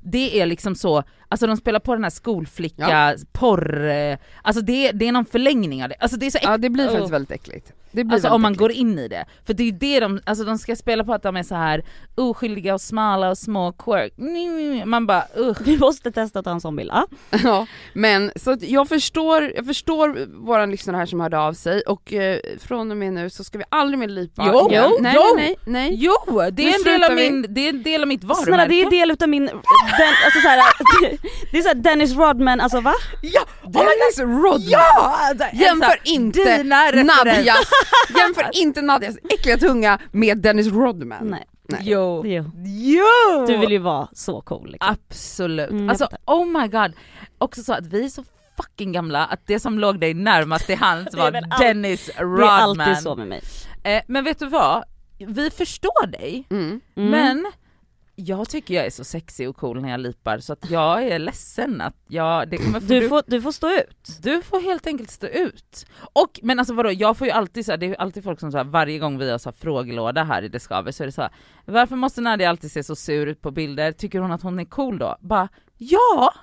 det 0.00 0.40
är 0.40 0.46
liksom 0.46 0.74
så, 0.74 1.02
alltså 1.28 1.46
de 1.46 1.56
spelar 1.56 1.80
på 1.80 1.94
den 1.94 2.02
här 2.04 2.10
skolflicka, 2.10 3.16
porr, 3.32 3.84
eh, 3.88 4.18
alltså 4.42 4.62
det, 4.62 4.92
det 4.92 5.08
är 5.08 5.12
någon 5.12 5.24
förlängning 5.24 5.82
av 5.82 5.88
det. 5.88 5.94
Alltså 6.00 6.16
det 6.18 6.26
är 6.26 6.30
så 6.30 6.38
Ja 6.42 6.56
det 6.56 6.70
blir 6.70 6.88
faktiskt 6.88 7.12
väldigt 7.12 7.30
äckligt. 7.30 7.72
Det 7.92 8.04
blir 8.04 8.14
Alltså 8.14 8.28
om 8.28 8.42
man 8.42 8.52
äckligt. 8.52 8.60
går 8.60 8.72
in 8.72 8.98
i 8.98 9.08
det. 9.08 9.24
För 9.46 9.54
det 9.54 9.62
är 9.62 9.64
ju 9.64 9.70
det 9.72 10.00
de, 10.00 10.20
alltså 10.26 10.44
de 10.44 10.58
ska 10.58 10.76
spela 10.76 11.04
på 11.04 11.12
att 11.14 11.22
de 11.22 11.36
är 11.36 11.42
så 11.42 11.54
här 11.54 11.82
oskyldiga 12.14 12.74
och 12.74 12.80
smala 12.80 13.30
och 13.30 13.38
små 13.38 13.72
quirk. 13.72 14.12
Man 14.86 15.06
bara 15.06 15.24
usch. 15.38 15.56
Vi 15.64 15.78
måste 15.78 16.10
testa 16.12 16.38
att 16.38 16.44
ta 16.44 16.50
en 16.50 16.60
sån 16.60 16.76
bild. 16.76 16.92
Ja. 17.44 17.66
Men 17.92 18.30
så 18.36 18.50
att 18.50 18.62
jag 18.62 18.88
förstår, 18.88 19.52
jag 19.56 19.66
förstår 19.66 20.26
våran 20.46 20.70
lyssnare 20.70 20.96
här 20.96 21.06
som 21.06 21.20
hörde 21.20 21.38
av 21.38 21.52
sig 21.52 21.80
och 21.80 22.12
eh, 22.12 22.38
från 22.60 22.90
och 22.90 22.96
med 22.96 23.12
nu 23.12 23.30
så 23.30 23.44
ska 23.44 23.58
vi 23.58 23.64
aldrig 23.68 23.98
mer 23.98 24.08
lipa 24.08 24.44
Jo, 24.52 24.70
igen. 24.70 24.84
jo, 24.90 24.96
nej, 25.00 25.12
jo. 25.16 25.22
nej, 25.36 25.56
nej, 25.64 25.88
nej. 25.90 25.94
Jo, 26.00 26.14
det 26.52 26.62
är, 26.70 26.74
en 26.78 26.84
del 26.84 27.04
av 27.10 27.16
vi. 27.16 27.30
min, 27.30 27.46
det 27.48 27.60
är 27.60 27.68
en 27.68 27.82
del 27.82 28.02
av 28.02 28.08
mitt 28.08 28.24
varumärke. 28.24 28.44
Snälla 28.46 28.66
det 28.66 28.82
är 28.82 28.90
del 28.90 29.10
utav 29.10 29.28
min, 29.28 29.46
den, 29.46 29.54
alltså 30.24 30.40
såhär, 30.42 30.60
det 31.52 31.58
är 31.58 31.62
såhär 31.62 31.74
Dennis 31.74 32.16
Rodman, 32.16 32.60
alltså 32.60 32.80
va? 32.80 32.92
Ja! 33.22 33.40
Dennis 33.72 34.18
Rodman! 34.18 34.62
Ja! 34.70 35.16
Alltså, 35.20 35.44
Jämför 35.52 35.98
inte. 36.04 36.62
Nadjas, 36.62 37.70
jämför 38.18 38.50
inte 38.52 38.82
Nadjas 38.82 39.16
äckliga 39.30 39.58
tunga 39.58 39.98
med 40.12 40.38
Dennis 40.38 40.66
Rodman. 40.66 41.26
Nej. 41.26 41.46
Nej. 41.70 41.80
Jo. 41.84 42.22
Jo. 42.26 42.44
Jo! 42.66 43.46
Du 43.46 43.56
vill 43.56 43.70
ju 43.72 43.78
vara 43.78 44.08
så 44.12 44.40
cool 44.40 44.70
liksom. 44.70 44.96
Absolut. 45.00 45.70
Mm, 45.70 45.88
alltså 45.90 46.08
oh 46.26 46.46
my 46.46 46.68
god. 46.68 46.92
Också 47.38 47.62
så 47.62 47.72
att 47.72 47.86
vi 47.86 48.04
är 48.04 48.08
så 48.08 48.24
fucking 48.56 48.92
gamla 48.92 49.26
att 49.26 49.40
det 49.46 49.60
som 49.60 49.78
låg 49.78 50.00
dig 50.00 50.14
närmast 50.14 50.66
till 50.66 50.78
hands 50.78 51.14
var 51.16 51.26
all- 51.26 51.60
Dennis 51.60 52.06
Det 52.06 52.20
är 52.20 52.24
Rodman. 52.24 52.48
alltid 52.80 52.98
så 52.98 53.16
med 53.16 53.26
mig. 53.28 53.42
Eh, 53.84 54.02
men 54.08 54.24
vet 54.24 54.38
du 54.38 54.46
vad? 54.46 54.84
Vi 55.18 55.50
förstår 55.50 56.06
dig, 56.06 56.46
Mm. 56.50 56.80
Mm. 56.96 57.10
Jag 58.20 58.48
tycker 58.48 58.74
jag 58.74 58.86
är 58.86 58.90
så 58.90 59.04
sexig 59.04 59.48
och 59.48 59.56
cool 59.56 59.80
när 59.80 59.90
jag 59.90 60.00
lipar 60.00 60.38
så 60.38 60.52
att 60.52 60.70
jag 60.70 61.02
är 61.04 61.18
ledsen 61.18 61.80
att 61.80 61.94
jag, 62.08 62.48
det 62.50 62.56
kommer 62.56 62.80
du, 62.80 63.08
får, 63.08 63.22
du 63.26 63.42
får 63.42 63.52
stå 63.52 63.70
ut. 63.70 64.18
Du 64.22 64.42
får 64.42 64.60
helt 64.60 64.86
enkelt 64.86 65.10
stå 65.10 65.26
ut. 65.26 65.86
Och 66.12 66.40
men 66.42 66.58
alltså 66.58 66.74
vadå, 66.74 66.92
jag 66.92 67.16
får 67.16 67.26
ju 67.26 67.30
alltid 67.32 67.64
så 67.66 67.72
här, 67.72 67.76
det 67.76 67.86
är 67.86 67.94
alltid 67.94 68.24
folk 68.24 68.40
som 68.40 68.52
så 68.52 68.58
här, 68.58 68.64
varje 68.64 68.98
gång 68.98 69.18
vi 69.18 69.30
har 69.30 69.38
så 69.38 69.48
här, 69.48 69.56
frågelåda 69.56 70.24
här 70.24 70.42
i 70.42 70.48
Det 70.48 70.60
Skaver 70.60 70.92
så 70.92 71.02
är 71.02 71.06
det 71.06 71.12
så 71.12 71.22
här, 71.22 71.30
varför 71.64 71.96
måste 71.96 72.20
Nadia 72.20 72.50
alltid 72.50 72.72
se 72.72 72.82
så 72.84 72.96
sur 72.96 73.26
ut 73.26 73.40
på 73.40 73.50
bilder? 73.50 73.92
Tycker 73.92 74.20
hon 74.20 74.32
att 74.32 74.42
hon 74.42 74.58
är 74.58 74.64
cool 74.64 74.98
då? 74.98 75.16
Bara, 75.20 75.48
ja! 75.76 76.34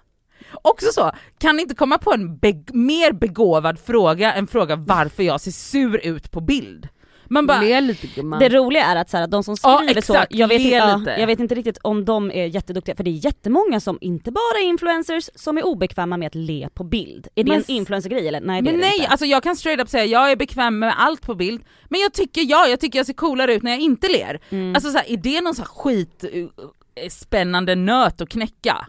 Också 0.53 0.86
så, 0.91 1.12
kan 1.38 1.60
inte 1.60 1.75
komma 1.75 1.98
på 1.98 2.13
en 2.13 2.38
beg- 2.38 2.74
mer 2.74 3.12
begåvad 3.13 3.79
fråga 3.79 4.34
än 4.34 4.48
fråga 4.48 4.75
varför 4.75 5.24
jag 5.24 5.41
ser 5.41 5.51
sur 5.51 6.05
ut 6.05 6.32
på 6.32 6.41
bild? 6.41 6.88
Man 7.29 7.48
bara, 7.48 7.62
Le 7.62 7.82
lite 7.82 8.08
gumman. 8.08 8.39
Det 8.39 8.50
roliga 8.50 8.84
är 8.86 8.96
att 8.96 9.10
så 9.10 9.17
här, 9.17 9.27
de 9.27 9.44
som 9.44 9.55
Ja, 9.63 9.77
skriver 9.77 9.94
så, 10.01 10.13
exakt, 10.13 10.34
jag 10.36 10.48
vet, 10.48 10.62
ja, 10.72 11.01
jag 11.17 11.27
vet 11.27 11.39
inte 11.39 11.55
riktigt 11.55 11.77
om 11.82 12.05
de 12.05 12.32
är 12.32 12.46
jätteduktiga, 12.46 12.96
för 12.96 13.03
det 13.03 13.10
är 13.10 13.25
jättemånga 13.25 13.79
som 13.79 13.98
inte 14.01 14.32
bara 14.32 14.60
är 14.63 14.65
influencers 14.65 15.29
som 15.36 15.58
är 15.58 15.65
obekväma 15.65 16.17
med 16.17 16.27
att 16.27 16.36
le 16.36 16.70
på 16.74 16.84
bild. 16.84 17.27
Är 17.36 17.44
det 17.44 17.50
Men 17.50 17.55
en 17.58 17.62
s- 17.62 17.70
influencergrej 17.70 18.27
eller? 18.27 18.41
Nej 18.41 18.62
det 18.62 18.65
men 18.72 18.74
är 18.74 18.77
det 18.84 18.88
nej, 18.89 18.98
inte. 18.98 19.08
alltså 19.08 19.25
jag 19.25 19.44
kan 19.44 19.55
straight 19.55 19.82
up 19.82 19.89
säga 19.89 20.05
jag 20.05 20.32
är 20.32 20.36
bekväm 20.36 20.79
med 20.79 20.94
allt 20.98 21.22
på 21.22 21.36
bild, 21.36 21.63
men 21.89 22.00
jag 22.01 22.13
tycker 22.13 22.41
ja, 22.50 22.67
jag 22.67 22.79
tycker 22.79 23.00
jag 23.00 23.05
ser 23.05 23.13
coolare 23.13 23.53
ut 23.53 23.63
när 23.63 23.72
jag 23.72 23.79
inte 23.79 24.08
ler. 24.08 24.39
Mm. 24.50 24.75
Alltså 24.75 24.91
så 24.91 24.98
här, 24.98 25.12
är 25.12 25.17
det 25.17 25.41
någon 25.41 25.55
så 25.55 25.62
här 25.62 25.70
skit 25.70 26.24
eh, 26.34 27.10
spännande 27.10 27.75
nöt 27.75 28.22
att 28.22 28.29
knäcka? 28.29 28.88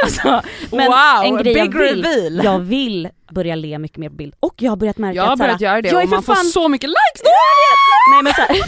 Alltså 0.04 0.42
Men 0.76 0.86
wow, 0.86 1.24
en 1.24 1.36
grej 1.36 1.54
big 1.54 1.64
jag 1.64 1.78
vill, 1.78 2.04
reveal! 2.04 2.44
jag 2.44 2.58
vill 2.58 3.08
börja 3.30 3.54
le 3.54 3.78
mycket 3.78 3.98
mer 3.98 4.08
på 4.08 4.14
bild 4.14 4.34
och 4.40 4.54
jag 4.56 4.70
har 4.70 4.76
börjat 4.76 4.98
märka 4.98 5.16
jag 5.16 5.22
har 5.24 5.32
att 5.32 5.38
börjat 5.38 5.60
göra 5.60 5.82
det 5.82 5.88
jag 5.88 6.00
är 6.00 6.04
och 6.04 6.10
man 6.10 6.22
får 6.22 6.34
fan- 6.34 6.44
så 6.44 6.68
mycket 6.68 6.88
likes 6.90 7.22
då! 7.24 7.30
Nej 8.14 8.22
men 8.22 8.34
så 8.34 8.40
här, 8.40 8.48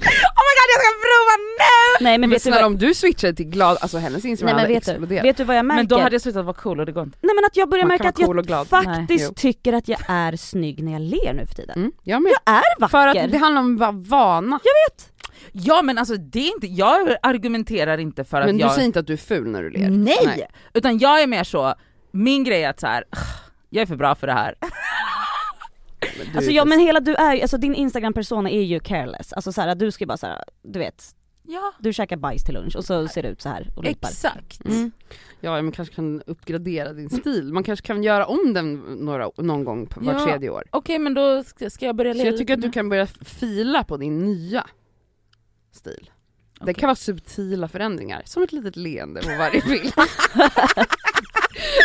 Oh 0.00 0.42
my 0.46 0.52
god 0.58 0.68
jag 0.74 0.80
ska 0.82 0.90
prova 1.06 1.34
nu! 1.58 2.04
nej 2.04 2.18
men, 2.18 2.20
Men 2.20 2.30
vet 2.30 2.36
du 2.38 2.40
snälla 2.42 2.56
vad, 2.56 2.66
om 2.66 2.78
du 2.78 2.94
switchar 2.94 3.32
till 3.32 3.46
glad, 3.46 3.78
alltså 3.80 3.98
hennes 3.98 4.22
nej, 4.24 4.30
instagram 4.30 4.56
men 4.56 4.60
hade 4.62 4.74
vet, 4.74 4.84
du, 4.84 4.90
exploderat. 4.90 5.24
vet 5.24 5.36
du 5.36 5.44
vad 5.44 5.56
jag 5.56 5.66
märker? 5.66 5.76
Men 5.76 5.88
då 5.88 5.98
hade 5.98 6.14
jag 6.14 6.22
slutat 6.22 6.44
vara 6.44 6.54
cool 6.56 6.80
och 6.80 6.86
det 6.86 6.92
går 6.92 7.02
inte. 7.02 7.18
Nej 7.20 7.34
men 7.34 7.44
att 7.44 7.56
jag 7.56 7.68
börjar 7.68 7.84
märka 7.86 8.08
att 8.08 8.18
jag 8.18 8.26
cool 8.26 8.42
glad. 8.42 8.68
faktiskt 8.68 9.24
Nej, 9.24 9.34
tycker 9.36 9.72
att 9.72 9.88
jag 9.88 10.00
är 10.08 10.36
snygg 10.36 10.84
när 10.84 10.92
jag 10.92 11.00
ler 11.02 11.32
nu 11.32 11.46
för 11.46 11.54
tiden. 11.54 11.76
Mm, 11.78 11.92
jag. 12.02 12.22
Jag 12.22 12.54
är 12.54 12.80
vacker! 12.80 12.90
För 12.90 13.06
att 13.06 13.30
det 13.30 13.38
handlar 13.38 13.62
om 13.62 13.74
att 13.74 13.80
vara 13.80 13.92
vana. 13.92 14.60
Ja 15.52 15.82
men 15.82 15.98
alltså 15.98 16.16
det 16.16 16.38
är 16.38 16.54
inte, 16.54 16.66
jag 16.66 17.16
argumenterar 17.22 17.98
inte 17.98 18.24
för 18.24 18.40
att 18.40 18.46
Men 18.46 18.56
du 18.56 18.60
jag... 18.62 18.72
säger 18.72 18.86
inte 18.86 19.00
att 19.00 19.06
du 19.06 19.12
är 19.12 19.16
ful 19.16 19.48
när 19.50 19.62
du 19.62 19.70
ler? 19.70 19.90
Nej! 19.90 20.46
Utan 20.74 20.98
jag 20.98 21.22
är 21.22 21.26
mer 21.26 21.44
så, 21.44 21.74
min 22.10 22.44
grej 22.44 22.62
är 22.64 22.70
att 22.70 22.80
så 22.80 22.86
här, 22.86 23.04
jag 23.70 23.82
är 23.82 23.86
för 23.86 23.96
bra 23.96 24.14
för 24.14 24.26
det 24.26 24.32
här. 24.32 24.54
Men 26.18 26.36
Alltså 26.36 26.50
ja 26.50 26.64
men 26.64 26.78
hela 26.80 27.00
du 27.00 27.14
är 27.14 27.40
alltså 27.42 27.58
din 27.58 27.74
instagram 27.74 28.12
persona 28.12 28.50
är 28.50 28.62
ju 28.62 28.80
careless, 28.80 29.32
alltså 29.32 29.52
såhär 29.52 29.74
du 29.74 29.90
ska 29.90 30.02
ju 30.04 30.06
bara 30.06 30.16
såhär, 30.16 30.44
du 30.62 30.78
vet, 30.78 31.04
Ja, 31.42 31.72
du 31.78 31.92
käkar 31.92 32.16
bajs 32.16 32.44
till 32.44 32.54
lunch 32.54 32.76
och 32.76 32.84
så 32.84 33.08
ser 33.08 33.22
det 33.22 33.28
ut 33.28 33.42
så 33.42 33.48
här 33.48 33.68
och 33.76 33.84
lipar. 33.84 34.08
exakt. 34.08 34.64
Mm. 34.64 34.92
Ja 35.40 35.62
men 35.62 35.72
kanske 35.72 35.94
kan 35.94 36.22
uppgradera 36.26 36.92
din 36.92 37.10
stil, 37.10 37.52
man 37.52 37.62
kanske 37.64 37.86
kan 37.86 38.02
göra 38.02 38.26
om 38.26 38.54
den 38.54 38.74
några, 38.80 39.30
någon 39.36 39.64
gång 39.64 39.86
på 39.86 40.00
var 40.00 40.12
Ja. 40.12 40.24
tredje 40.26 40.50
år. 40.50 40.64
Okej 40.70 40.98
men 40.98 41.14
då 41.14 41.44
ska, 41.68 41.84
jag 41.86 41.96
börja 41.96 42.14
Så 42.14 42.26
jag 42.26 42.38
tycker 42.38 42.54
att 42.54 42.62
du 42.62 42.70
kan 42.72 42.88
börja 42.88 43.06
fila 43.06 43.84
på 43.84 43.96
din 43.96 44.18
nya 44.18 44.66
stil. 45.80 46.10
Det 46.54 46.62
Okej. 46.64 46.74
kan 46.74 46.86
vara 46.86 46.96
subtila 46.96 47.68
förändringar, 47.68 48.22
som 48.24 48.42
ett 48.42 48.52
litet 48.52 48.76
leende 48.76 49.20
på 49.22 49.28
varje 49.28 49.60
bild. 49.62 49.92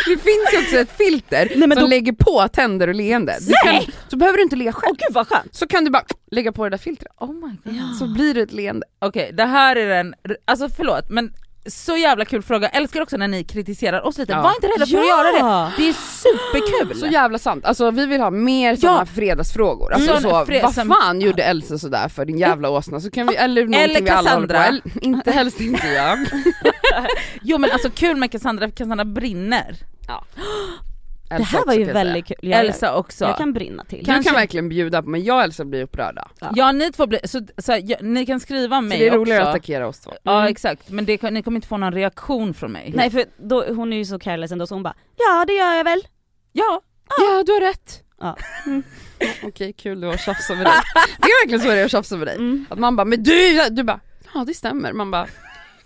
det 0.06 0.16
finns 0.16 0.52
ju 0.52 0.58
också 0.62 0.76
ett 0.76 0.96
filter 0.96 1.46
Nej, 1.56 1.68
men 1.68 1.72
som 1.76 1.80
då- 1.84 1.86
lägger 1.90 2.12
på 2.12 2.48
tänder 2.48 2.88
och 2.88 2.94
leende. 2.94 3.38
Du 3.40 3.52
kan, 3.64 3.82
så 4.08 4.16
behöver 4.16 4.36
du 4.36 4.42
inte 4.42 4.56
le 4.56 4.72
själv. 4.72 4.96
Åh 5.14 5.22
gud! 5.42 5.54
Så 5.54 5.66
kan 5.66 5.84
du 5.84 5.90
bara 5.90 6.04
lägga 6.30 6.52
på 6.52 6.64
det 6.64 6.70
där 6.70 6.78
filtret, 6.78 7.12
Oh 7.16 7.32
my 7.34 7.56
god. 7.64 7.74
Ja. 7.76 7.94
så 7.98 8.06
blir 8.14 8.34
det 8.34 8.40
ett 8.40 8.52
leende. 8.52 8.86
Okej, 8.98 9.30
det 9.32 9.44
här 9.44 9.76
är 9.76 9.88
den, 9.88 10.14
alltså 10.44 10.68
förlåt 10.68 11.10
men 11.10 11.32
så 11.68 11.96
jävla 11.96 12.24
kul 12.24 12.42
fråga, 12.42 12.68
Jag 12.72 12.82
älskar 12.82 13.00
också 13.02 13.16
när 13.16 13.28
ni 13.28 13.44
kritiserar 13.44 14.06
oss 14.06 14.18
lite, 14.18 14.32
Ja. 14.32 14.42
var 14.42 14.50
inte 14.54 14.66
rädda 14.66 14.86
för 14.86 14.98
att 14.98 15.08
göra 15.08 15.32
det. 15.32 15.72
Det 15.82 15.88
är 15.88 15.92
superkul! 15.92 17.00
Så 17.00 17.06
jävla 17.06 17.38
sant, 17.38 17.64
alltså 17.64 17.90
vi 17.90 18.06
vill 18.06 18.20
ha 18.20 18.30
mer 18.30 18.76
sådana 18.76 18.98
Ja. 18.98 19.06
fredagsfrågor. 19.06 19.92
Alltså 19.92 20.10
Mm. 20.10 20.22
så, 20.22 20.44
Fred- 20.46 20.62
vad 20.62 20.74
fan 20.74 21.20
gjorde 21.20 21.42
Elsa 21.42 21.78
sådär 21.78 22.08
för 22.08 22.24
din 22.24 22.38
jävla 22.38 22.70
åsna? 22.70 23.00
Så 23.00 23.10
kan 23.10 23.26
vi, 23.26 23.36
eller 23.36 23.62
någonting 23.62 23.80
Eller 23.84 24.00
vi 24.02 24.10
alla 24.10 24.34
håller 24.34 24.46
på. 24.48 24.54
Eller, 24.54 24.82
inte 25.04 25.30
helst 25.30 25.60
inte 25.60 25.86
jag. 25.86 26.18
Jo 27.42 27.58
men 27.58 27.70
alltså 27.70 27.90
kul 27.90 28.16
med 28.16 28.32
Cassandra, 28.32 28.70
Cassandra 28.70 29.04
brinner. 29.04 29.76
Det 31.28 31.42
här 31.42 31.66
var 31.66 31.74
ju 31.74 31.84
väldigt 31.84 32.26
kul, 32.26 32.36
jag, 32.40 32.60
Elsa 32.60 32.96
också. 32.96 33.24
jag 33.24 33.36
kan 33.36 33.52
brinna 33.52 33.84
till. 33.84 33.98
Du 33.98 34.04
Kanske- 34.04 34.30
kan 34.30 34.36
verkligen 34.40 34.68
bjuda 34.68 35.02
på, 35.02 35.08
men 35.08 35.24
jag 35.24 35.36
och 35.36 35.42
Elsa 35.42 35.64
blir 35.64 35.82
upprörda. 35.82 36.28
Ja 36.54 36.72
ni 36.72 36.92
två 36.92 37.06
blir, 37.06 37.20
så, 37.24 37.40
så 37.58 37.72
här, 37.72 37.82
ja, 37.84 37.96
ni 38.00 38.26
kan 38.26 38.40
skriva 38.40 38.76
om 38.78 38.84
Så 38.84 38.88
mig 38.88 38.98
det 38.98 39.08
är 39.08 39.12
roligare 39.12 39.42
att 39.42 39.46
också. 39.48 39.50
attackera 39.56 39.86
oss 39.88 40.00
två. 40.00 40.12
Ja 40.22 40.48
exakt, 40.48 40.90
men 40.90 41.04
det, 41.04 41.22
ni 41.30 41.42
kommer 41.42 41.56
inte 41.56 41.68
få 41.68 41.76
någon 41.76 41.92
reaktion 41.92 42.54
från 42.54 42.72
mig. 42.72 42.92
Nej 42.94 43.10
för 43.10 43.24
då, 43.36 43.64
hon 43.74 43.92
är 43.92 43.96
ju 43.96 44.04
så 44.04 44.18
careless 44.18 44.52
ändå 44.52 44.66
så 44.66 44.74
hon 44.74 44.82
bara 44.82 44.94
ja 45.16 45.44
det 45.46 45.52
gör 45.52 45.74
jag 45.74 45.84
väl. 45.84 46.06
Ja, 46.52 46.80
Ja 47.08 47.42
du 47.46 47.52
har 47.52 47.60
rätt. 47.60 48.02
Ja. 48.20 48.36
Ja, 48.66 49.26
Okej 49.42 49.72
kul 49.72 50.00
du 50.00 50.06
har 50.06 50.16
tjafsat 50.16 50.56
med 50.56 50.66
dig. 50.66 50.72
Det 51.18 51.24
är 51.24 51.44
verkligen 51.44 51.60
så 51.60 51.68
det 51.68 51.80
är 51.80 51.84
att 51.84 51.90
tjafsa 51.90 52.16
med 52.16 52.26
dig. 52.26 52.36
Mm. 52.36 52.66
Att 52.70 52.78
man 52.78 52.96
bara, 52.96 53.04
men 53.04 53.22
du, 53.22 53.68
du 53.70 53.82
bara, 53.82 54.00
ja 54.34 54.44
det 54.46 54.54
stämmer. 54.54 54.92
Man 54.92 55.10
bara, 55.10 55.26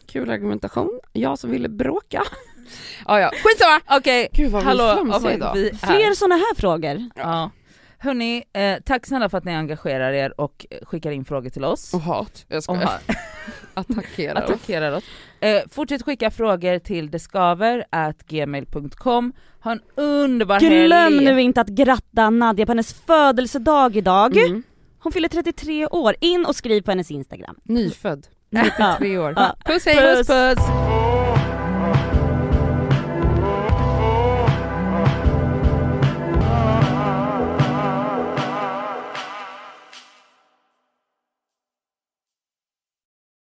kul 0.07 0.31
argumentation, 0.31 1.01
jag 1.13 1.39
som 1.39 1.51
ville 1.51 1.69
bråka. 1.69 2.23
Ja 3.07 3.21
ja, 3.21 3.31
skitsamma! 3.45 3.81
okej. 3.99 4.29
Gud 4.33 4.53
vi 4.53 4.61
Hallå, 4.61 4.85
oh, 4.85 5.35
idag. 5.35 5.55
vi 5.55 5.69
är- 5.71 5.75
Fler 5.75 6.15
såna 6.15 6.35
här 6.35 6.55
frågor. 6.55 7.11
Ja. 7.17 7.51
Hörni, 8.03 8.45
eh, 8.53 8.77
tack 8.85 9.07
snälla 9.07 9.29
för 9.29 9.39
att 9.39 9.45
ni 9.45 9.55
engagerar 9.55 10.13
er 10.13 10.41
och 10.41 10.67
skickar 10.83 11.11
in 11.11 11.25
frågor 11.25 11.51
till 11.51 11.65
oss. 11.65 11.95
Och 11.95 12.01
hat, 12.01 12.45
jag 12.49 12.57
Och 12.57 12.65
skojar. 12.65 12.83
ha- 12.85 12.99
Attackera 13.75 14.45
oss. 14.45 14.51
attackerar 14.51 14.93
oss. 14.97 15.05
Eh, 15.41 15.61
fortsätt 15.71 16.03
skicka 16.03 16.31
frågor 16.31 16.79
till 16.79 17.11
deskaver.gmail.com. 17.11 19.33
Ha 19.65 19.73
en 19.73 19.81
underbar 19.95 20.61
Glöm 20.61 20.91
helg! 21.13 21.25
nu 21.25 21.41
inte 21.43 21.61
att 21.61 21.69
gratta 21.69 22.31
Nadja 22.31 22.67
på 22.67 22.73
hennes 22.73 22.93
födelsedag 22.93 23.97
idag. 23.97 24.37
Mm. 24.37 24.63
Hon 25.03 25.13
fyller 25.13 25.29
33 25.29 25.87
år, 25.87 26.15
in 26.21 26.45
och 26.47 26.57
skriv 26.57 26.83
på 26.83 26.91
hennes 26.91 27.11
instagram. 27.11 27.57
Nyfödd, 27.63 28.27
Ja. 28.51 28.63
93 28.99 29.19
år. 29.19 29.35
Puss 29.65 29.87
hej! 29.87 29.97
Puss 30.17 30.27
puss! 30.27 30.59